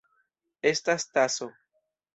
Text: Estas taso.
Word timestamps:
Estas 0.71 1.07
taso. 1.19 1.51